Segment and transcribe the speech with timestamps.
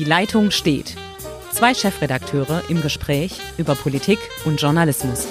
[0.00, 0.96] Die Leitung steht.
[1.52, 5.28] Zwei Chefredakteure im Gespräch über Politik und Journalismus.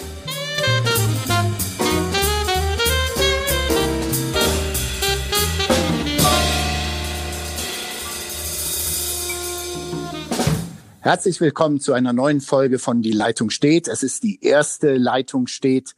[11.00, 13.88] Herzlich willkommen zu einer neuen Folge von Die Leitung steht.
[13.88, 15.96] Es ist die erste Leitung steht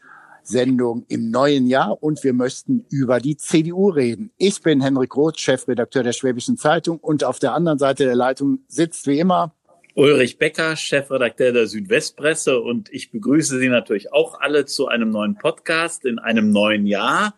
[0.51, 4.31] Sendung im neuen Jahr und wir möchten über die CDU reden.
[4.37, 8.59] Ich bin Henrik Roth, Chefredakteur der Schwäbischen Zeitung und auf der anderen Seite der Leitung
[8.67, 9.55] sitzt wie immer
[9.93, 15.35] Ulrich Becker, Chefredakteur der Südwestpresse und ich begrüße Sie natürlich auch alle zu einem neuen
[15.35, 17.35] Podcast in einem neuen Jahr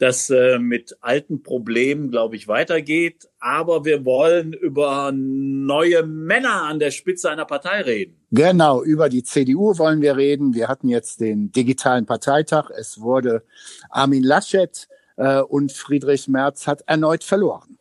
[0.00, 3.28] das äh, mit alten Problemen, glaube ich, weitergeht.
[3.38, 8.16] Aber wir wollen über neue Männer an der Spitze einer Partei reden.
[8.30, 10.54] Genau, über die CDU wollen wir reden.
[10.54, 12.70] Wir hatten jetzt den digitalen Parteitag.
[12.70, 13.42] Es wurde
[13.90, 17.78] Armin Laschet äh, und Friedrich Merz hat erneut verloren.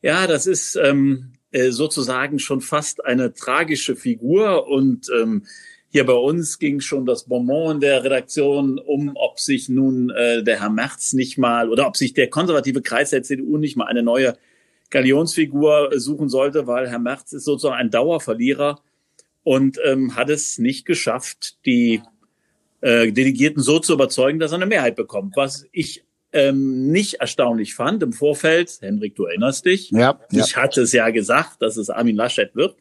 [0.00, 5.44] Ja, das ist ähm, äh, sozusagen schon fast eine tragische Figur und ähm,
[5.92, 10.42] hier bei uns ging schon das Bonbon in der Redaktion um, ob sich nun äh,
[10.42, 13.84] der Herr Merz nicht mal oder ob sich der konservative Kreis der CDU nicht mal
[13.84, 14.38] eine neue
[14.88, 18.80] Galionsfigur suchen sollte, weil Herr Merz ist sozusagen ein Dauerverlierer
[19.44, 22.00] und ähm, hat es nicht geschafft, die
[22.80, 25.36] äh, Delegierten so zu überzeugen, dass er eine Mehrheit bekommt.
[25.36, 30.42] Was ich ähm, nicht erstaunlich fand im Vorfeld, Henrik, du erinnerst dich, ja, ja.
[30.42, 32.76] ich hatte es ja gesagt, dass es Armin Laschet wird.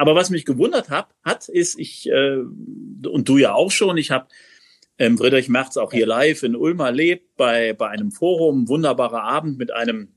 [0.00, 4.10] Aber was mich gewundert hab, hat, ist, ich, äh, und du ja auch schon, ich
[4.10, 4.28] habe
[4.96, 9.58] ähm, Friedrich Merz auch hier live in Ulm erlebt, bei, bei einem Forum, wunderbarer Abend
[9.58, 10.08] mit einem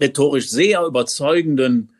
[0.00, 1.92] rhetorisch sehr überzeugenden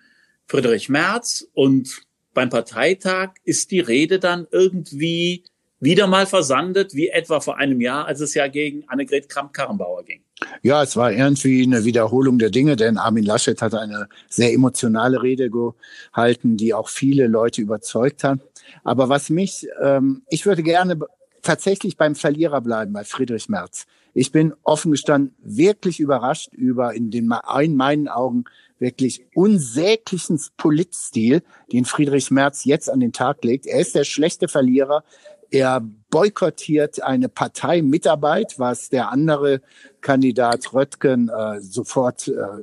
[0.48, 1.48] Friedrich Merz.
[1.52, 2.02] Und
[2.34, 5.44] beim Parteitag ist die Rede dann irgendwie
[5.80, 10.22] wieder mal versandet, wie etwa vor einem Jahr, als es ja gegen Annegret Kramp-Karrenbauer ging.
[10.62, 15.22] Ja, es war irgendwie eine Wiederholung der Dinge, denn Armin Laschet hat eine sehr emotionale
[15.22, 18.40] Rede gehalten, die auch viele Leute überzeugt hat.
[18.84, 20.98] Aber was mich, ähm, ich würde gerne
[21.42, 23.86] tatsächlich beim Verlierer bleiben, bei Friedrich Merz.
[24.14, 28.44] Ich bin offen gestanden wirklich überrascht über in den in meinen Augen
[28.78, 31.42] wirklich unsäglichen Politstil,
[31.72, 33.66] den Friedrich Merz jetzt an den Tag legt.
[33.66, 35.04] Er ist der schlechte Verlierer.
[35.50, 39.62] Er boykottiert eine Parteimitarbeit, was der andere
[40.00, 42.62] Kandidat Röttgen äh, sofort äh,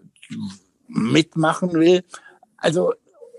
[0.87, 2.03] mitmachen will.
[2.57, 2.93] Also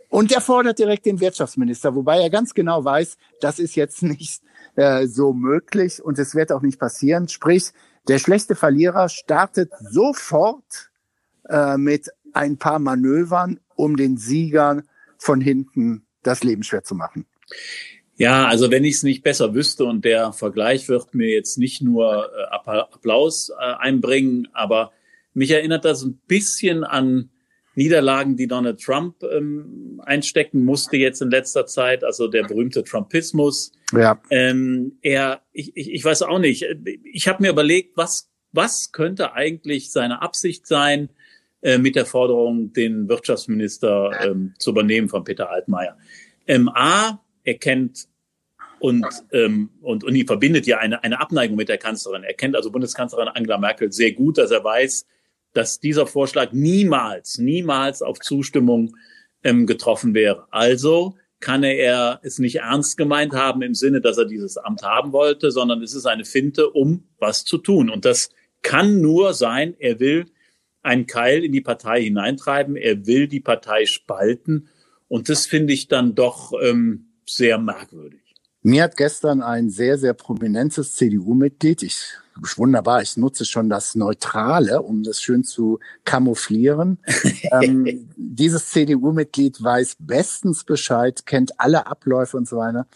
[0.09, 4.43] und er fordert direkt den Wirtschaftsminister, wobei er ganz genau weiß, das ist jetzt nicht
[4.77, 7.29] äh, so möglich und es wird auch nicht passieren.
[7.29, 7.73] Sprich,
[8.09, 10.91] der schlechte Verlierer startet sofort
[11.49, 17.27] äh, mit ein paar Manövern, um den Siegern von hinten das Leben schwer zu machen.
[18.17, 21.83] Ja, also wenn ich es nicht besser wüsste und der Vergleich wird mir jetzt nicht
[21.83, 24.93] nur äh, Applaus äh, einbringen, aber
[25.35, 27.31] mich erinnert das ein bisschen an
[27.75, 33.73] Niederlagen, die Donald Trump ähm, einstecken musste jetzt in letzter Zeit, also der berühmte Trumpismus.
[33.93, 34.19] Ja.
[34.31, 36.65] Ähm, er, ich, ich, ich weiß auch nicht.
[37.05, 41.11] Ich habe mir überlegt, was was könnte eigentlich seine Absicht sein
[41.61, 45.97] äh, mit der Forderung, den Wirtschaftsminister ähm, zu übernehmen von Peter Altmaier.
[46.47, 48.09] Ähm, A, er kennt
[48.79, 52.25] und, ähm, und, und die verbindet ja eine, eine Abneigung mit der Kanzlerin.
[52.25, 55.07] Er kennt also Bundeskanzlerin Angela Merkel sehr gut, dass er weiß,
[55.55, 58.95] dass dieser Vorschlag niemals, niemals auf Zustimmung
[59.43, 60.47] ähm, getroffen wäre.
[60.51, 65.13] Also kann er es nicht ernst gemeint haben im Sinne, dass er dieses Amt haben
[65.13, 67.89] wollte, sondern es ist eine Finte, um was zu tun.
[67.89, 68.31] Und das
[68.63, 70.27] kann nur sein, er will
[70.83, 74.69] einen Keil in die Partei hineintreiben, er will die Partei spalten.
[75.09, 78.21] Und das finde ich dann doch ähm, sehr merkwürdig.
[78.63, 82.17] Mir hat gestern ein sehr, sehr prominentes CDU-Mitglied, ich
[82.57, 86.99] wunderbar, ich nutze schon das Neutrale, um das schön zu kamouflieren.
[87.53, 92.87] ähm, dieses CDU-Mitglied weiß bestens Bescheid, kennt alle Abläufe und so weiter.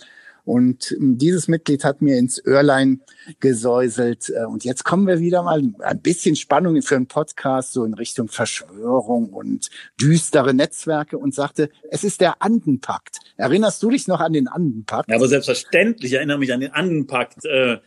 [0.44, 3.00] Und ähm, dieses Mitglied hat mir ins Öhrlein
[3.40, 4.30] gesäuselt.
[4.30, 7.94] Äh, und jetzt kommen wir wieder mal ein bisschen Spannung für einen Podcast, so in
[7.94, 9.70] Richtung Verschwörung und
[10.00, 13.18] düstere Netzwerke und sagte, es ist der Andenpakt.
[13.36, 15.08] Erinnerst du dich noch an den Andenpakt?
[15.08, 17.44] Ja, aber selbstverständlich erinnere mich an den Andenpakt.
[17.44, 17.78] Äh,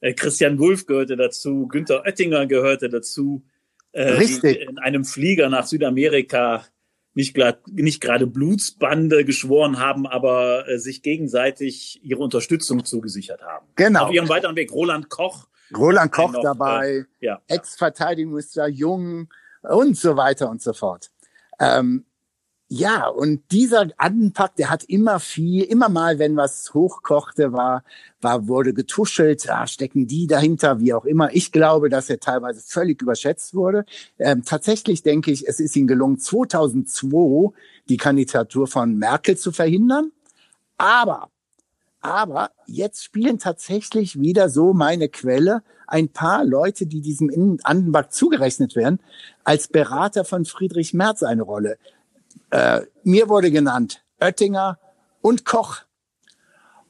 [0.00, 3.44] äh, Christian Wulff gehörte dazu, Günther Oettinger gehörte dazu.
[3.94, 4.60] Richtig.
[4.60, 6.64] in einem Flieger nach Südamerika
[7.18, 7.36] nicht,
[7.66, 13.66] nicht gerade Blutsbande geschworen haben, aber äh, sich gegenseitig ihre Unterstützung zugesichert haben.
[13.74, 14.04] Genau.
[14.04, 15.48] Auf ihrem weiteren Weg Roland Koch.
[15.76, 17.42] Roland Koch noch, dabei, äh, ja.
[17.48, 19.28] Ex-Verteidigungsminister Jung
[19.62, 21.10] und so weiter und so fort.
[21.58, 22.04] Ähm,
[22.70, 27.82] ja, und dieser Anpack, der hat immer viel, immer mal, wenn was hochkochte, war,
[28.20, 31.34] war, wurde getuschelt, ja, stecken die dahinter, wie auch immer.
[31.34, 33.86] Ich glaube, dass er teilweise völlig überschätzt wurde.
[34.18, 37.54] Ähm, tatsächlich denke ich, es ist ihm gelungen, 2002
[37.88, 40.12] die Kandidatur von Merkel zu verhindern.
[40.76, 41.30] Aber,
[42.02, 48.76] aber jetzt spielen tatsächlich wieder so meine Quelle ein paar Leute, die diesem Andenbach zugerechnet
[48.76, 49.00] werden,
[49.42, 51.78] als Berater von Friedrich Merz eine Rolle.
[52.50, 54.78] Äh, mir wurde genannt Oettinger
[55.20, 55.82] und Koch.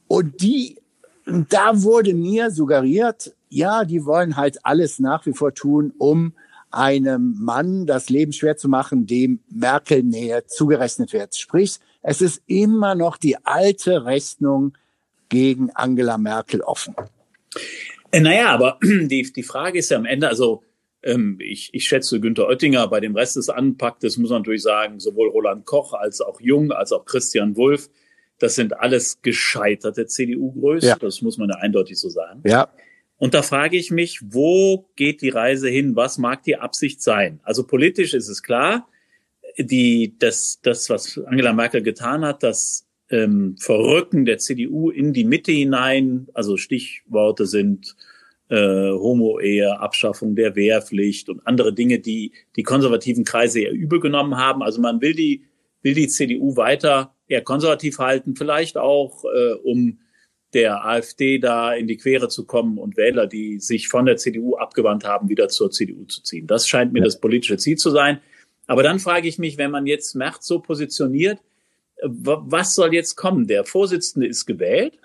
[0.07, 0.79] Und die,
[1.25, 6.33] da wurde mir suggeriert, ja, die wollen halt alles nach wie vor tun, um
[6.71, 11.35] einem Mann das Leben schwer zu machen, dem Merkel näher zugerechnet wird.
[11.35, 14.73] Sprich, es ist immer noch die alte Rechnung
[15.29, 16.95] gegen Angela Merkel offen.
[18.11, 20.63] Äh, naja, aber die, die Frage ist ja am Ende, also
[21.01, 25.29] ich, ich schätze Günter Oettinger bei dem Rest des Anpacktes, muss man natürlich sagen, sowohl
[25.29, 27.89] Roland Koch als auch Jung, als auch Christian Wulff,
[28.37, 30.95] das sind alles gescheiterte CDU-Größen, ja.
[30.97, 32.41] das muss man ja eindeutig so sagen.
[32.45, 32.69] Ja.
[33.17, 35.95] Und da frage ich mich, wo geht die Reise hin?
[35.95, 37.41] Was mag die Absicht sein?
[37.43, 38.87] Also politisch ist es klar,
[39.57, 45.25] die, das, das, was Angela Merkel getan hat, das ähm, Verrücken der CDU in die
[45.25, 47.95] Mitte hinein, also Stichworte sind
[48.49, 54.37] äh, Homo-Ehe, Abschaffung der Wehrpflicht und andere Dinge, die die konservativen Kreise eher übel genommen
[54.37, 54.63] haben.
[54.63, 55.45] Also man will die,
[55.81, 59.99] will die CDU weiter eher konservativ halten, vielleicht auch, äh, um
[60.53, 64.55] der AfD da in die Quere zu kommen und Wähler, die sich von der CDU
[64.55, 66.47] abgewandt haben, wieder zur CDU zu ziehen.
[66.47, 68.19] Das scheint mir das politische Ziel zu sein.
[68.65, 71.39] Aber dann frage ich mich, wenn man jetzt Merz so positioniert,
[72.01, 73.47] was soll jetzt kommen?
[73.47, 74.99] Der Vorsitzende ist gewählt.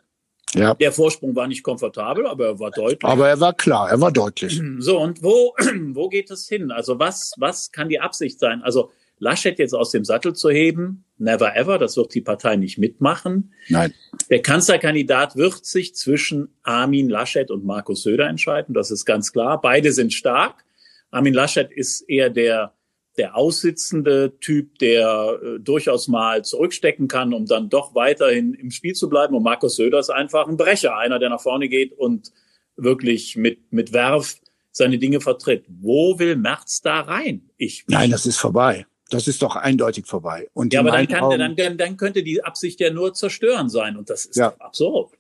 [0.55, 0.75] Ja.
[0.75, 3.05] Der Vorsprung war nicht komfortabel, aber er war deutlich.
[3.05, 4.61] Aber er war klar, er war deutlich.
[4.79, 5.55] So, und wo,
[5.93, 6.71] wo geht es hin?
[6.71, 8.63] Also was, was kann die Absicht sein?
[8.63, 12.79] Also Laschet jetzt aus dem Sattel zu heben, never ever, das wird die Partei nicht
[12.79, 13.53] mitmachen.
[13.69, 13.95] Nein.
[14.29, 19.61] Der Kanzlerkandidat wird sich zwischen Armin Laschet und Markus Söder entscheiden, das ist ganz klar.
[19.61, 20.65] Beide sind stark.
[21.11, 22.74] Armin Laschet ist eher der
[23.17, 28.95] der aussitzende Typ, der äh, durchaus mal zurückstecken kann, um dann doch weiterhin im Spiel
[28.95, 29.35] zu bleiben.
[29.35, 32.33] Und Markus Söder ist einfach ein Brecher, einer, der nach vorne geht und
[32.77, 34.37] wirklich mit, mit Werf
[34.73, 35.65] seine Dinge vertritt.
[35.69, 37.51] Wo will Merz da rein?
[37.57, 38.87] Ich, Nein, das ist vorbei.
[39.11, 40.49] Das ist doch eindeutig vorbei.
[40.55, 43.97] Und ja, aber dann, kann, dann, dann, dann könnte die Absicht ja nur zerstören sein.
[43.97, 44.55] Und das ist ja.
[44.59, 45.13] absurd.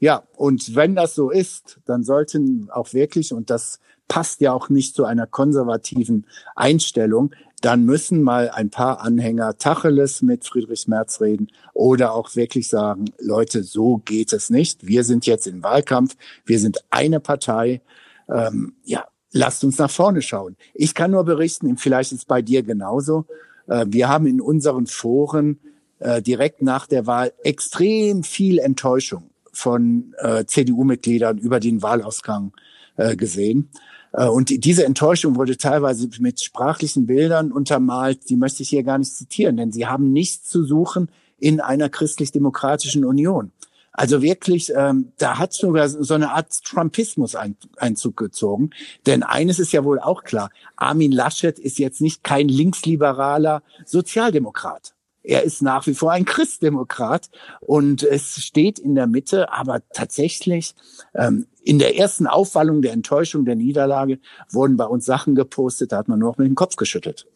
[0.00, 4.70] Ja, und wenn das so ist, dann sollten auch wirklich, und das passt ja auch
[4.70, 6.26] nicht zu einer konservativen
[6.56, 12.68] Einstellung, dann müssen mal ein paar Anhänger Tacheles mit Friedrich Merz reden oder auch wirklich
[12.68, 14.86] sagen, Leute, so geht es nicht.
[14.86, 17.82] Wir sind jetzt im Wahlkampf, wir sind eine Partei.
[18.30, 20.56] Ähm, ja, lasst uns nach vorne schauen.
[20.72, 23.26] Ich kann nur berichten, vielleicht ist es bei dir genauso.
[23.68, 25.60] Äh, wir haben in unseren Foren
[25.98, 32.52] äh, direkt nach der Wahl extrem viel Enttäuschung von äh, CDU-Mitgliedern über den Wahlausgang
[32.96, 33.70] äh, gesehen.
[34.12, 38.98] Äh, und diese Enttäuschung wurde teilweise mit sprachlichen Bildern untermalt, die möchte ich hier gar
[38.98, 43.52] nicht zitieren, denn sie haben nichts zu suchen in einer christlich-demokratischen Union.
[43.92, 48.70] Also wirklich, ähm, da hat sogar so eine Art Trumpismus ein, Einzug gezogen.
[49.06, 54.94] Denn eines ist ja wohl auch klar, Armin Laschet ist jetzt nicht kein linksliberaler Sozialdemokrat.
[55.22, 57.30] Er ist nach wie vor ein Christdemokrat
[57.60, 60.74] und es steht in der Mitte, aber tatsächlich
[61.14, 64.18] ähm, in der ersten Aufwallung der Enttäuschung der Niederlage
[64.50, 67.26] wurden bei uns Sachen gepostet, da hat man nur noch mit dem Kopf geschüttelt.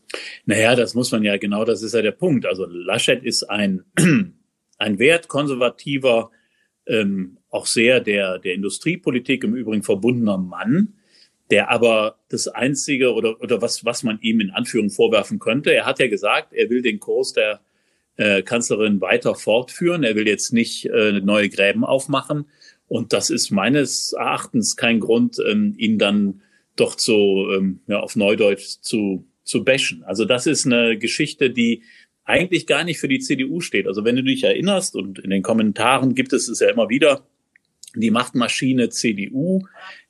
[0.47, 2.47] Naja, das muss man ja, genau das ist ja der Punkt.
[2.47, 3.85] Also Laschet ist ein,
[4.79, 6.31] ein wertkonservativer,
[6.87, 10.95] ähm, auch sehr der, der Industriepolitik im Übrigen verbundener Mann,
[11.51, 15.87] der aber das Einzige oder, oder was, was man ihm in Anführung vorwerfen könnte, er
[15.87, 17.61] hat ja gesagt, er will den Kurs der
[18.17, 20.05] äh, Kanzlerin weiter fortführen.
[20.05, 22.47] Er will jetzt nicht äh, neue Gräben aufmachen.
[22.87, 26.43] Und das ist meines Erachtens kein Grund, ähm, ihn dann
[26.77, 30.05] doch so ähm, ja, auf Neudeutsch zu, zu bashen.
[30.05, 31.83] Also das ist eine Geschichte, die
[32.25, 33.87] eigentlich gar nicht für die CDU steht.
[33.87, 37.27] Also wenn du dich erinnerst, und in den Kommentaren gibt es es ja immer wieder,
[37.95, 39.63] die Machtmaschine CDU,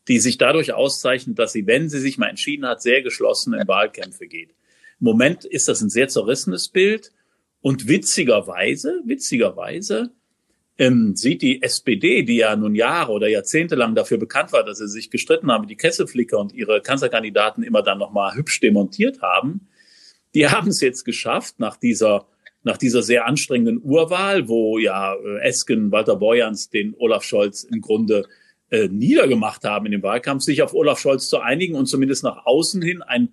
[0.09, 3.67] die sich dadurch auszeichnet, dass sie, wenn sie sich mal entschieden hat, sehr geschlossen in
[3.69, 4.51] Wahlkämpfe geht.
[5.01, 7.13] Im Moment ist das ein sehr zerrissenes Bild.
[7.65, 10.11] Und witzigerweise, witzigerweise
[10.77, 14.77] ähm, sieht die SPD, die ja nun Jahre oder Jahrzehnte lang dafür bekannt war, dass
[14.77, 19.67] sie sich gestritten haben, die Kesselflicker und ihre Kanzlerkandidaten immer dann nochmal hübsch demontiert haben,
[20.35, 22.27] die haben es jetzt geschafft, nach dieser
[22.65, 27.81] nach dieser sehr anstrengenden Urwahl, wo ja äh, Esken, Walter Borjans den Olaf Scholz im
[27.81, 28.27] Grunde
[28.69, 32.45] äh, niedergemacht haben in dem Wahlkampf, sich auf Olaf Scholz zu einigen und zumindest nach
[32.45, 33.33] außen hin ein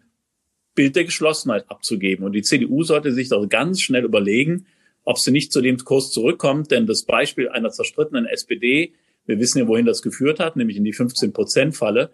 [0.76, 2.26] Bild der Geschlossenheit abzugeben.
[2.26, 4.66] Und die CDU sollte sich doch ganz schnell überlegen,
[5.04, 6.72] ob sie nicht zu dem Kurs zurückkommt.
[6.72, 8.94] Denn das Beispiel einer zerstrittenen SPD,
[9.26, 12.12] wir wissen ja, wohin das geführt hat, nämlich in die 15-Prozent-Falle.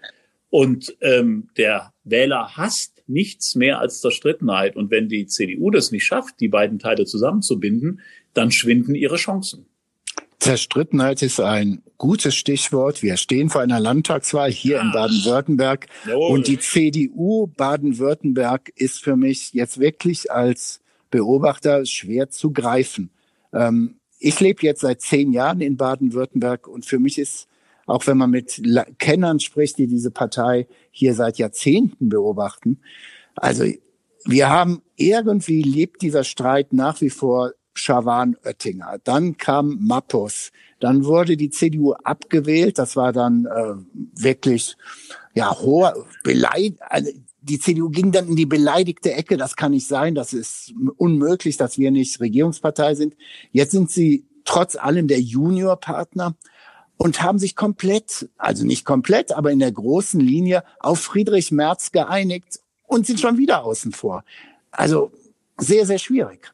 [0.49, 4.75] Und ähm, der Wähler hasst nichts mehr als Zerstrittenheit.
[4.75, 8.01] Und wenn die CDU das nicht schafft, die beiden Teile zusammenzubinden,
[8.33, 9.65] dann schwinden ihre Chancen.
[10.47, 13.03] Zerstrittenheit ist ein gutes Stichwort.
[13.03, 15.87] Wir stehen vor einer Landtagswahl hier in Baden-Württemberg.
[16.29, 20.79] Und die CDU Baden-Württemberg ist für mich jetzt wirklich als
[21.11, 23.09] Beobachter schwer zu greifen.
[23.51, 27.49] Ähm, ich lebe jetzt seit zehn Jahren in Baden-Württemberg und für mich ist,
[27.85, 28.61] auch wenn man mit
[28.99, 32.79] Kennern spricht, die diese Partei hier seit Jahrzehnten beobachten,
[33.35, 33.65] also
[34.23, 38.97] wir haben irgendwie lebt dieser Streit nach wie vor Schawan Oettinger.
[39.03, 40.51] Dann kam Mappus.
[40.79, 42.77] Dann wurde die CDU abgewählt.
[42.77, 44.75] Das war dann äh, wirklich
[45.33, 46.75] ja hoher Beleid.
[46.81, 49.37] Also die CDU ging dann in die beleidigte Ecke.
[49.37, 50.15] Das kann nicht sein.
[50.15, 53.15] Das ist unmöglich, dass wir nicht Regierungspartei sind.
[53.51, 56.35] Jetzt sind sie trotz allem der Juniorpartner
[56.97, 61.91] und haben sich komplett, also nicht komplett, aber in der großen Linie auf Friedrich Merz
[61.91, 64.23] geeinigt und sind schon wieder außen vor.
[64.71, 65.11] Also
[65.57, 66.51] sehr, sehr schwierig.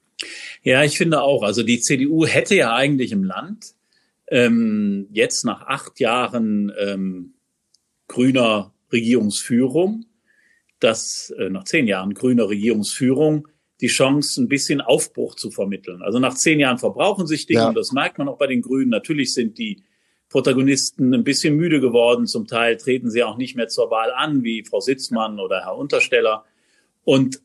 [0.62, 1.44] Ja, ich finde auch.
[1.44, 3.74] Also die CDU hätte ja eigentlich im Land
[4.28, 7.34] ähm, jetzt nach acht Jahren ähm,
[8.08, 10.06] grüner Regierungsführung,
[10.80, 13.48] dass äh, nach zehn Jahren grüner Regierungsführung
[13.82, 16.02] die Chance, ein bisschen Aufbruch zu vermitteln.
[16.02, 17.68] Also nach zehn Jahren verbrauchen sich Dinge, ja.
[17.68, 18.90] und das merkt man auch bei den Grünen.
[18.90, 19.84] Natürlich sind die
[20.30, 22.26] Protagonisten ein bisschen müde geworden.
[22.26, 25.76] Zum Teil treten sie auch nicht mehr zur Wahl an, wie Frau Sitzmann oder Herr
[25.76, 26.46] Untersteller.
[27.04, 27.42] Und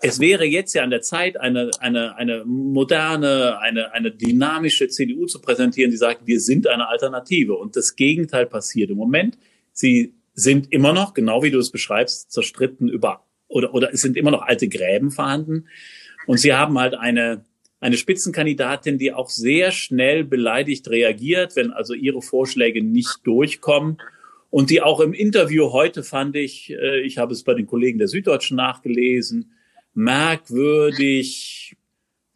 [0.00, 5.26] es wäre jetzt ja an der Zeit, eine, eine, eine moderne, eine, eine dynamische CDU
[5.26, 7.54] zu präsentieren, die sagt, wir sind eine Alternative.
[7.54, 9.38] Und das Gegenteil passiert im Moment.
[9.72, 14.16] Sie sind immer noch, genau wie du es beschreibst, zerstritten über, oder, oder es sind
[14.16, 15.66] immer noch alte Gräben vorhanden.
[16.26, 17.44] Und sie haben halt eine,
[17.80, 23.98] eine Spitzenkandidatin, die auch sehr schnell beleidigt reagiert, wenn also ihre Vorschläge nicht durchkommen.
[24.50, 27.98] Und die auch im Interview heute fand ich, äh, ich habe es bei den Kollegen
[27.98, 29.52] der Süddeutschen nachgelesen,
[29.98, 31.76] merkwürdig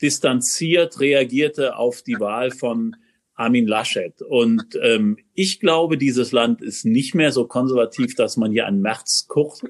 [0.02, 2.97] distanziert reagierte auf die Wahl von
[3.35, 4.21] Armin Laschet.
[4.21, 8.83] Und ähm, ich glaube, dieses Land ist nicht mehr so konservativ, dass man hier einen
[8.83, 9.62] Märzkurs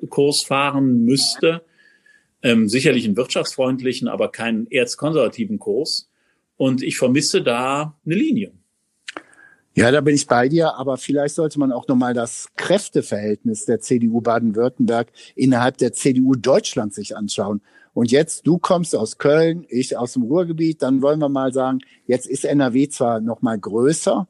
[0.42, 1.64] fahren müsste.
[2.42, 6.08] Ähm, sicherlich einen wirtschaftsfreundlichen, aber keinen erzkonservativen Kurs.
[6.56, 8.52] Und ich vermisse da eine Linie.
[9.75, 13.80] Ja, da bin ich bei dir, aber vielleicht sollte man auch nochmal das Kräfteverhältnis der
[13.80, 17.62] CDU Baden-Württemberg innerhalb der CDU Deutschland sich anschauen.
[17.94, 21.80] Und jetzt, du kommst aus Köln, ich aus dem Ruhrgebiet, dann wollen wir mal sagen,
[22.06, 24.26] jetzt ist NRW zwar nochmal größer,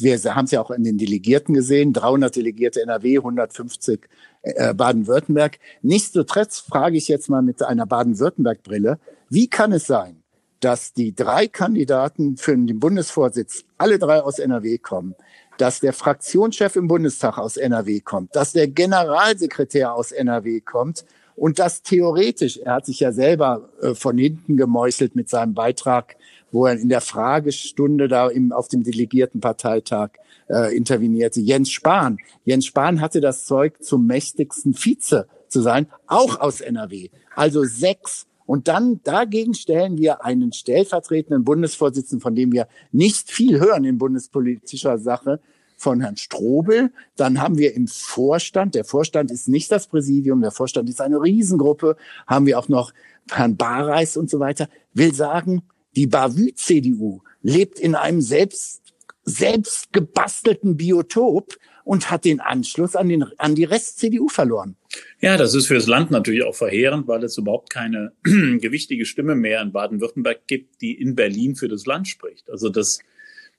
[0.00, 4.08] wir haben es ja auch in den Delegierten gesehen, 300 Delegierte NRW, 150
[4.42, 5.58] äh, Baden-Württemberg.
[5.82, 8.98] Nichtsdestotrotz frage ich jetzt mal mit einer Baden-Württemberg-Brille,
[9.28, 10.22] wie kann es sein,
[10.60, 15.14] dass die drei Kandidaten für den Bundesvorsitz alle drei aus NRW kommen,
[15.58, 21.04] dass der Fraktionschef im Bundestag aus NRW kommt, dass der Generalsekretär aus NRW kommt
[21.38, 26.16] und dass theoretisch, er hat sich ja selber äh, von hinten gemeuchelt mit seinem Beitrag,
[26.50, 30.10] wo er in der Fragestunde da im, auf dem Delegiertenparteitag
[30.48, 32.18] äh, intervenierte, Jens Spahn.
[32.44, 37.10] Jens Spahn hatte das Zeug zum mächtigsten Vize zu sein, auch aus NRW.
[37.34, 43.60] Also sechs und dann dagegen stellen wir einen stellvertretenden Bundesvorsitzenden, von dem wir nicht viel
[43.60, 45.38] hören in bundespolitischer Sache,
[45.78, 46.92] von Herrn Strobel.
[47.16, 51.22] Dann haben wir im Vorstand, der Vorstand ist nicht das Präsidium, der Vorstand ist eine
[51.22, 52.92] Riesengruppe, haben wir auch noch
[53.30, 54.68] Herrn Bareis und so weiter.
[54.92, 55.62] Will sagen,
[55.96, 58.82] die Bavü-CDU lebt in einem selbst,
[59.22, 64.76] selbst gebastelten Biotop und hat den Anschluss an, den, an die Rest-CDU verloren.
[65.20, 69.34] Ja, das ist für das Land natürlich auch verheerend, weil es überhaupt keine gewichtige Stimme
[69.34, 72.50] mehr in Baden-Württemberg gibt, die in Berlin für das Land spricht.
[72.50, 72.98] Also das,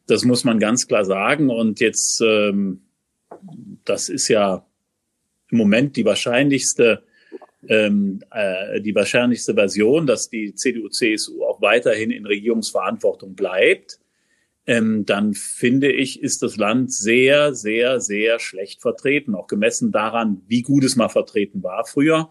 [0.10, 1.50] das muss man ganz klar sagen.
[1.50, 2.82] Und jetzt, ähm,
[3.86, 4.66] das ist ja
[5.50, 7.04] im Moment die wahrscheinlichste,
[7.68, 14.00] ähm, äh, die wahrscheinlichste Version, dass die CDU-CSU auch weiterhin in Regierungsverantwortung bleibt
[14.70, 20.44] ähm, dann finde ich, ist das Land sehr, sehr, sehr schlecht vertreten, auch gemessen daran,
[20.48, 22.30] wie gut es mal vertreten war früher.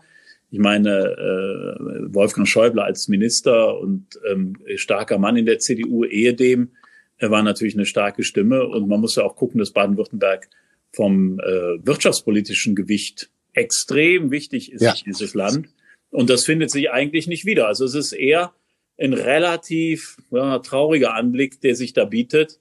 [0.52, 6.70] Ich meine, äh, Wolfgang Schäuble als Minister und ähm, starker Mann in der CDU, ehedem,
[7.18, 8.66] er war natürlich eine starke Stimme.
[8.66, 10.48] Und man muss ja auch gucken, dass Baden-Württemberg
[10.92, 14.94] vom äh, wirtschaftspolitischen Gewicht extrem wichtig ist, ja.
[15.04, 15.68] dieses Land.
[16.10, 17.66] Und das findet sich eigentlich nicht wieder.
[17.66, 18.52] Also es ist eher
[18.98, 22.58] ein relativ ja, trauriger Anblick, der sich da bietet.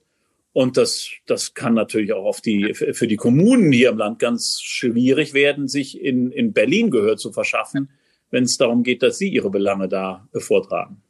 [0.52, 4.60] Und das, das kann natürlich auch auf die, für die Kommunen hier im Land ganz
[4.60, 7.90] schwierig werden, sich in, in Berlin Gehör zu verschaffen,
[8.30, 11.02] wenn es darum geht, dass sie ihre Belange da vortragen.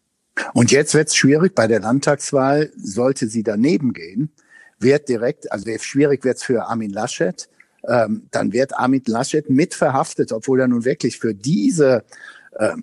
[0.54, 4.30] Und jetzt wird es schwierig bei der Landtagswahl, sollte sie daneben gehen,
[4.78, 7.49] wird direkt, also schwierig wird es für Armin Laschet,
[7.87, 12.04] ähm, dann wird Armin Laschet mit verhaftet, obwohl er nun wirklich für diese
[12.52, 12.75] äh,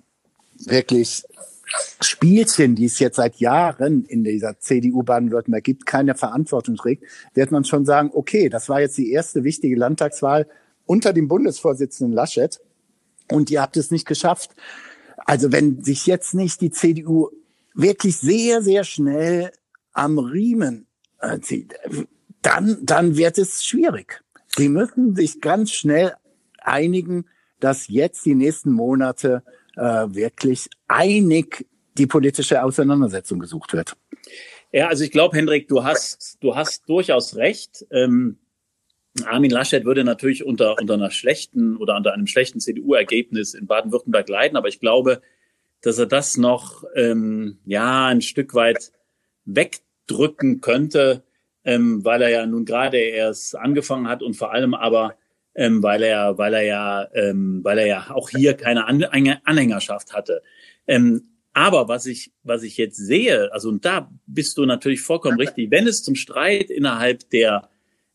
[0.58, 1.24] wirklich
[2.00, 7.50] Spielchen, die es jetzt seit Jahren in dieser CDU Baden-Württemberg gibt, keine Verantwortung trägt, wird
[7.50, 10.46] man schon sagen, okay, das war jetzt die erste wichtige Landtagswahl
[10.86, 12.60] unter dem Bundesvorsitzenden Laschet.
[13.30, 14.50] Und ihr habt es nicht geschafft.
[15.16, 17.30] Also wenn sich jetzt nicht die CDU
[17.76, 19.52] wirklich sehr, sehr schnell
[19.92, 20.86] am Riemen
[21.40, 21.74] zieht,
[22.42, 24.22] dann, dann wird es schwierig.
[24.56, 26.14] Sie müssen sich ganz schnell
[26.60, 27.26] einigen,
[27.60, 29.42] dass jetzt die nächsten Monate
[29.76, 33.96] äh, wirklich einig die politische Auseinandersetzung gesucht wird.
[34.72, 37.86] Ja, also ich glaube, Hendrik, du hast, du hast durchaus recht.
[37.90, 38.38] Ähm,
[39.24, 44.28] Armin Laschet würde natürlich unter, unter einer schlechten oder unter einem schlechten CDU-Ergebnis in Baden-Württemberg
[44.28, 45.22] leiden, aber ich glaube,
[45.86, 48.90] dass er das noch ähm, ja ein Stück weit
[49.44, 51.22] wegdrücken könnte,
[51.64, 55.14] ähm, weil er ja nun gerade erst angefangen hat und vor allem aber
[55.54, 60.42] ähm, weil er weil er ja ähm, weil er ja auch hier keine Anhängerschaft hatte.
[60.88, 65.38] Ähm, aber was ich was ich jetzt sehe, also und da bist du natürlich vollkommen
[65.38, 67.70] richtig, wenn es zum Streit innerhalb der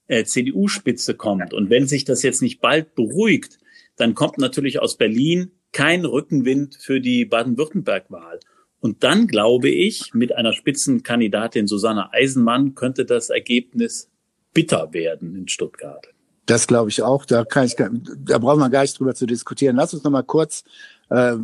[0.07, 3.59] äh, CDU-Spitze kommt und wenn sich das jetzt nicht bald beruhigt,
[3.95, 8.39] dann kommt natürlich aus Berlin kein Rückenwind für die Baden-Württemberg-Wahl.
[8.79, 14.09] Und dann glaube ich, mit einer Spitzenkandidatin Susanne Eisenmann könnte das Ergebnis
[14.53, 16.07] bitter werden in Stuttgart.
[16.47, 17.25] Das glaube ich auch.
[17.25, 19.75] Da kann ich, da brauchen wir gar nicht drüber zu diskutieren.
[19.75, 20.63] Lass uns noch mal kurz
[21.09, 21.37] äh,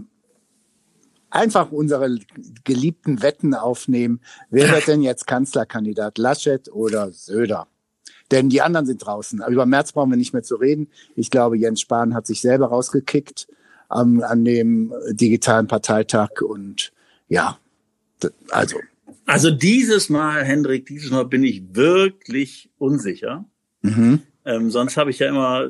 [1.29, 2.17] einfach unsere
[2.63, 4.19] geliebten Wetten aufnehmen.
[4.50, 6.17] Wer wird denn jetzt Kanzlerkandidat?
[6.17, 7.67] Laschet oder Söder?
[8.31, 9.41] Denn die anderen sind draußen.
[9.48, 10.89] Über März brauchen wir nicht mehr zu reden.
[11.15, 13.48] Ich glaube, Jens Spahn hat sich selber rausgekickt
[13.89, 16.91] am, an dem digitalen Parteitag und
[17.27, 17.60] ja,
[18.50, 18.77] also.
[19.25, 23.46] Also dieses Mal, Hendrik, dieses Mal bin ich wirklich unsicher.
[23.82, 24.22] Mhm.
[24.46, 25.70] Ähm, sonst habe ich ja immer,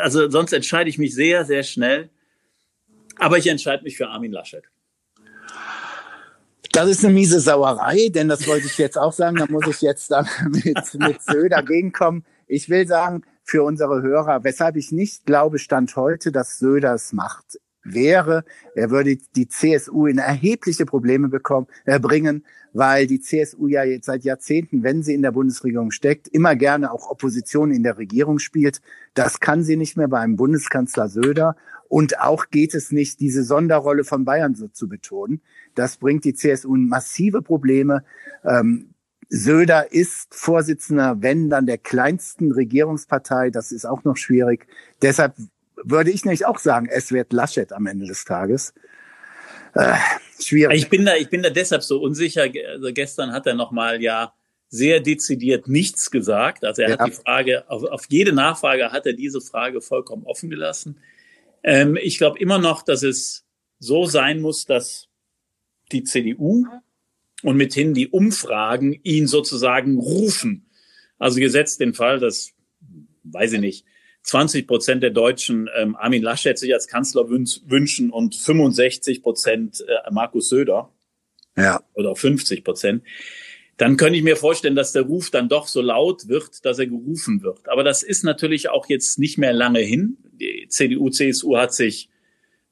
[0.00, 2.08] also sonst entscheide ich mich sehr, sehr schnell.
[3.18, 4.64] Aber ich entscheide mich für Armin Laschet.
[6.72, 9.36] Das ist eine miese Sauerei, denn das wollte ich jetzt auch sagen.
[9.36, 12.24] Da muss ich jetzt dann mit, mit Söder gegenkommen.
[12.46, 17.12] Ich will sagen, für unsere Hörer, weshalb ich nicht glaube, Stand heute, dass Söder es
[17.12, 23.66] macht, wäre, er würde die CSU in erhebliche Probleme bekommen, äh, bringen, weil die CSU
[23.66, 27.82] ja jetzt seit Jahrzehnten, wenn sie in der Bundesregierung steckt, immer gerne auch Opposition in
[27.82, 28.80] der Regierung spielt.
[29.14, 31.56] Das kann sie nicht mehr bei einem Bundeskanzler Söder.
[31.88, 35.42] Und auch geht es nicht, diese Sonderrolle von Bayern so zu betonen.
[35.74, 38.04] Das bringt die CSU in massive Probleme.
[38.44, 38.91] Ähm,
[39.34, 43.48] Söder ist Vorsitzender, wenn dann der kleinsten Regierungspartei.
[43.48, 44.66] Das ist auch noch schwierig.
[45.00, 45.34] Deshalb
[45.82, 48.74] würde ich nämlich auch sagen, es wird Laschet am Ende des Tages.
[49.72, 49.94] Äh,
[50.38, 50.82] schwierig.
[50.82, 52.44] Ich bin da, ich bin da deshalb so unsicher.
[52.74, 54.34] Also gestern hat er noch mal ja
[54.68, 56.62] sehr dezidiert nichts gesagt.
[56.62, 56.98] Also er ja.
[56.98, 60.98] hat die Frage, auf, auf jede Nachfrage hat er diese Frage vollkommen offen gelassen.
[61.62, 63.46] Ähm, ich glaube immer noch, dass es
[63.78, 65.08] so sein muss, dass
[65.90, 66.66] die CDU
[67.42, 70.66] und mithin die Umfragen ihn sozusagen rufen.
[71.18, 72.52] Also gesetzt den Fall, dass,
[73.24, 73.84] weiß ich nicht,
[74.22, 80.10] 20 Prozent der Deutschen ähm, Armin Laschet sich als Kanzler wünschen und 65 Prozent äh,
[80.10, 80.92] Markus Söder.
[81.56, 81.82] Ja.
[81.94, 83.02] Oder 50 Prozent.
[83.76, 86.86] Dann könnte ich mir vorstellen, dass der Ruf dann doch so laut wird, dass er
[86.86, 87.68] gerufen wird.
[87.68, 90.18] Aber das ist natürlich auch jetzt nicht mehr lange hin.
[90.32, 92.08] Die CDU, CSU hat sich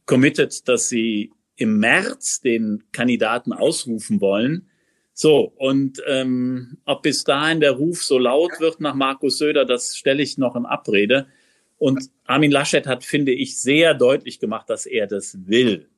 [0.06, 4.70] committed, dass sie im März den Kandidaten ausrufen wollen.
[5.12, 9.94] So, und ähm, ob bis dahin der Ruf so laut wird nach Markus Söder, das
[9.94, 11.27] stelle ich noch in Abrede.
[11.77, 15.90] Und Armin Laschet hat, finde ich, sehr deutlich gemacht, dass er das will.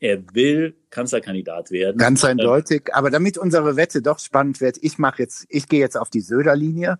[0.00, 1.96] Er will Kanzlerkandidat werden.
[1.96, 2.90] Ganz eindeutig.
[2.92, 6.20] Aber damit unsere Wette doch spannend wird, ich mache jetzt, ich gehe jetzt auf die
[6.20, 6.98] Söder-Linie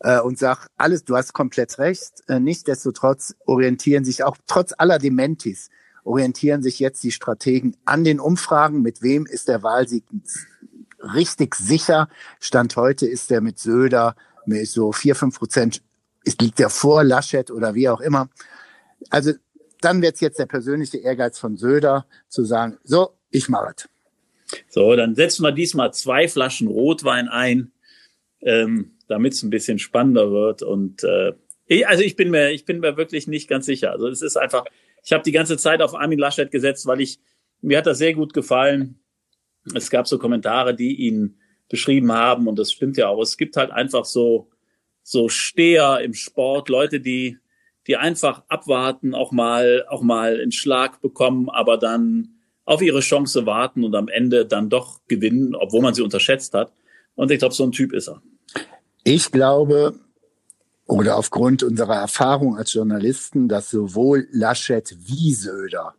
[0.00, 2.24] äh, und sag alles, du hast komplett recht.
[2.26, 5.70] Äh, Nichtsdestotrotz orientieren sich auch trotz aller Dementis
[6.04, 8.82] orientieren sich jetzt die Strategen an den Umfragen.
[8.82, 10.04] Mit wem ist der Wahlsieg
[11.14, 12.08] richtig sicher?
[12.40, 15.82] Stand heute ist er mit Söder mit so vier, fünf Prozent
[16.24, 18.28] es liegt ja vor Laschet oder wie auch immer.
[19.08, 19.32] Also
[19.80, 23.88] dann wird es jetzt der persönliche Ehrgeiz von Söder zu sagen, so, ich mache es.
[24.68, 27.72] So, dann setzen wir diesmal zwei Flaschen Rotwein ein,
[28.42, 30.62] ähm, damit es ein bisschen spannender wird.
[30.62, 31.32] Und äh,
[31.66, 33.92] ich, also ich bin mir, ich bin mir wirklich nicht ganz sicher.
[33.92, 34.64] Also es ist einfach,
[35.04, 37.18] ich habe die ganze Zeit auf Armin Laschet gesetzt, weil ich
[37.62, 39.00] mir hat das sehr gut gefallen.
[39.74, 43.20] Es gab so Kommentare, die ihn beschrieben haben und das stimmt ja auch.
[43.20, 44.50] Es gibt halt einfach so
[45.02, 47.38] so Steher im Sport, Leute, die,
[47.86, 53.46] die einfach abwarten, auch mal, auch mal einen Schlag bekommen, aber dann auf ihre Chance
[53.46, 56.72] warten und am Ende dann doch gewinnen, obwohl man sie unterschätzt hat.
[57.16, 58.22] Und ich glaube, so ein Typ ist er.
[59.02, 59.98] Ich glaube,
[60.90, 65.94] oder aufgrund unserer Erfahrung als Journalisten, dass sowohl Laschet wie Söder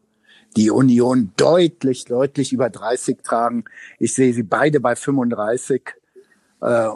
[0.58, 3.64] die Union deutlich, deutlich über 30 tragen.
[4.00, 5.94] Ich sehe sie beide bei 35.
[6.60, 6.90] Äh,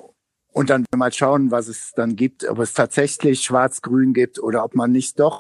[0.51, 4.75] und dann mal schauen, was es dann gibt, ob es tatsächlich Schwarz-Grün gibt oder ob
[4.75, 5.39] man nicht doch,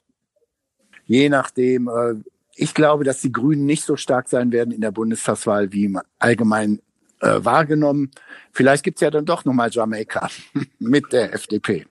[1.05, 2.15] je nachdem, äh,
[2.55, 6.81] ich glaube, dass die Grünen nicht so stark sein werden in der Bundestagswahl wie allgemein
[7.19, 8.11] äh, wahrgenommen.
[8.53, 10.29] Vielleicht gibt's ja dann doch nochmal Jamaika
[10.79, 11.85] mit der FDP.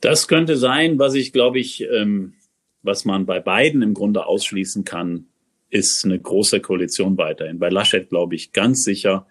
[0.00, 2.34] Das könnte sein, was ich glaube ich, ähm,
[2.82, 5.26] was man bei beiden im Grunde ausschließen kann,
[5.68, 7.58] ist eine große Koalition weiterhin.
[7.58, 9.26] Bei Laschet glaube ich ganz sicher.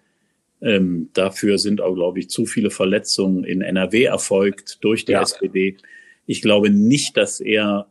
[0.62, 5.21] Ähm, dafür sind auch, glaube ich, zu viele Verletzungen in NRW erfolgt durch die ja.
[5.21, 5.77] SPD.
[6.25, 7.88] Ich glaube nicht, dass er,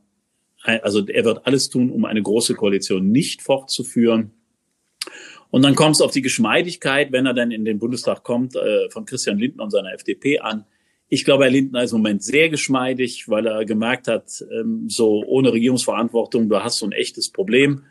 [0.63, 4.33] also er wird alles tun, um eine große Koalition nicht fortzuführen.
[5.51, 8.91] Und dann kommt es auf die Geschmeidigkeit, wenn er dann in den Bundestag kommt, äh,
[8.91, 10.67] von Christian Lindner und seiner FDP an.
[11.09, 15.25] Ich glaube, Herr Lindner ist im Moment sehr geschmeidig, weil er gemerkt hat, ähm, so
[15.25, 17.85] ohne Regierungsverantwortung, du hast so ein echtes Problem.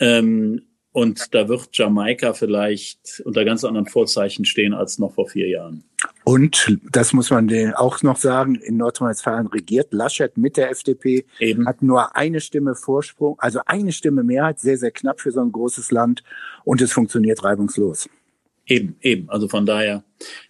[0.00, 5.48] Ähm, und da wird Jamaika vielleicht unter ganz anderen Vorzeichen stehen als noch vor vier
[5.48, 5.84] Jahren.
[6.24, 11.66] Und das muss man auch noch sagen, in Nordrhein-Westfalen regiert Laschet mit der FDP, Eben.
[11.66, 15.52] hat nur eine Stimme Vorsprung, also eine Stimme Mehrheit, sehr, sehr knapp für so ein
[15.52, 16.24] großes Land
[16.64, 18.08] und es funktioniert reibungslos.
[18.66, 19.30] Eben, eben.
[19.30, 20.04] Also von daher,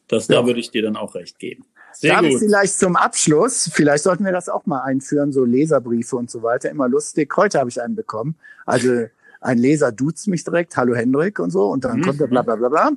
[0.08, 0.36] das, ja.
[0.36, 1.64] da würde ich dir dann auch recht geben.
[1.94, 2.30] Sehr Darf gut.
[2.30, 6.42] ich vielleicht zum Abschluss, vielleicht sollten wir das auch mal einführen, so Leserbriefe und so
[6.42, 7.32] weiter, immer lustig.
[7.36, 8.36] Heute habe ich einen bekommen.
[8.66, 9.06] Also
[9.40, 12.04] ein Leser duzt mich direkt, hallo Hendrik und so, und dann mhm.
[12.04, 12.90] kommt er bla bla bla bla.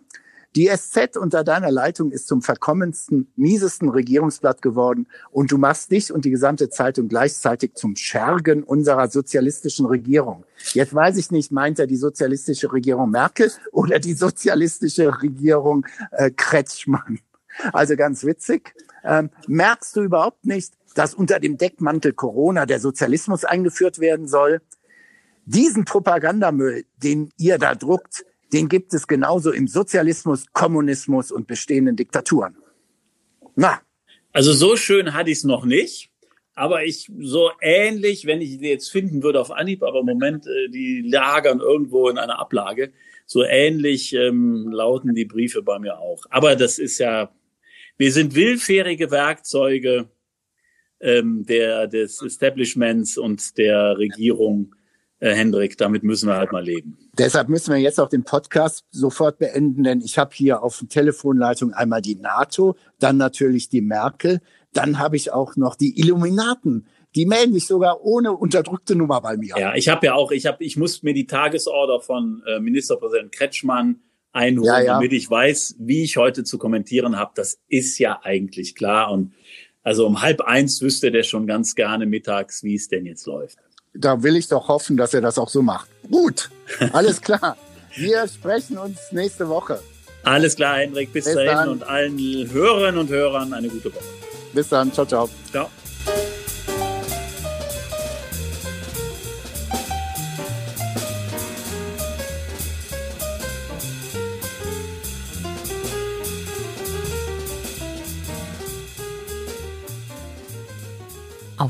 [0.55, 6.13] Die SZ unter deiner Leitung ist zum verkommensten, miesesten Regierungsblatt geworden und du machst dich
[6.13, 10.43] und die gesamte Zeitung gleichzeitig zum Schergen unserer sozialistischen Regierung.
[10.73, 16.29] Jetzt weiß ich nicht, meint er die sozialistische Regierung Merkel oder die sozialistische Regierung äh,
[16.29, 17.19] Kretschmann?
[17.71, 18.73] Also ganz witzig.
[19.03, 24.61] Ähm, merkst du überhaupt nicht, dass unter dem Deckmantel Corona der Sozialismus eingeführt werden soll?
[25.45, 31.95] Diesen Propagandamüll, den ihr da druckt, den gibt es genauso im Sozialismus, Kommunismus und bestehenden
[31.95, 32.55] Diktaturen.
[33.55, 33.81] Na.
[34.31, 36.09] Also so schön hatte ich es noch nicht.
[36.55, 40.45] Aber ich so ähnlich, wenn ich die jetzt finden würde auf Anhieb, aber im Moment,
[40.45, 42.93] äh, die lagern irgendwo in einer Ablage.
[43.25, 46.25] So ähnlich ähm, lauten die Briefe bei mir auch.
[46.29, 47.31] Aber das ist ja,
[47.97, 50.09] wir sind willfährige Werkzeuge
[50.99, 54.73] ähm, der, des Establishments und der Regierung
[55.19, 56.97] äh, Hendrik, damit müssen wir halt mal leben.
[57.17, 60.89] Deshalb müssen wir jetzt auch den Podcast sofort beenden, denn ich habe hier auf der
[60.89, 64.41] Telefonleitung einmal die NATO, dann natürlich die Merkel,
[64.73, 66.87] dann habe ich auch noch die Illuminaten.
[67.15, 69.55] Die melden sich sogar ohne unterdrückte Nummer bei mir.
[69.57, 73.31] Ja, ich habe ja auch, ich habe, ich muss mir die Tagesorder von äh, Ministerpräsident
[73.31, 74.01] Kretschmann
[74.33, 74.93] einholen, ja, ja.
[74.95, 77.31] damit ich weiß, wie ich heute zu kommentieren habe.
[77.35, 79.11] Das ist ja eigentlich klar.
[79.11, 79.33] Und
[79.83, 83.59] also um halb eins wüsste der schon ganz gerne mittags, wie es denn jetzt läuft
[83.93, 85.89] da will ich doch hoffen, dass er das auch so macht.
[86.09, 86.49] Gut,
[86.93, 87.57] alles klar.
[87.95, 89.79] Wir sprechen uns nächste Woche.
[90.23, 91.13] Alles klar, Hendrik.
[91.13, 91.69] Bis, bis dahin dann.
[91.69, 92.17] und allen
[92.51, 94.05] Hörerinnen und Hörern eine gute Woche.
[94.53, 94.91] Bis dann.
[94.91, 95.29] Ciao, ciao.
[95.51, 95.69] Ciao.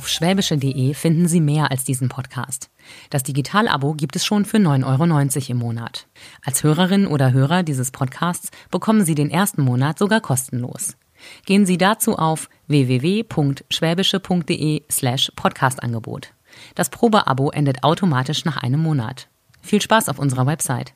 [0.04, 2.70] Auf schwäbische.de finden Sie mehr als diesen Podcast.
[3.10, 5.06] Das Digital-Abo gibt es schon für 9,90 Euro
[5.52, 6.08] im Monat.
[6.44, 10.98] Als Hörerin oder Hörer dieses Podcasts bekommen Sie den ersten Monat sogar kostenlos.
[11.46, 16.34] Gehen Sie dazu auf www.schwäbische.de slash Podcastangebot.
[16.76, 19.30] Das Probeabo endet automatisch nach einem Monat.
[19.62, 20.94] Viel Spaß auf unserer Website.